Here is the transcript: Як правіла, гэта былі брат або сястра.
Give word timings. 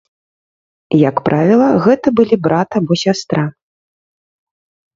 Як 1.09 1.21
правіла, 1.27 1.67
гэта 1.85 2.07
былі 2.21 2.35
брат 2.49 2.69
або 2.81 2.93
сястра. 3.05 3.47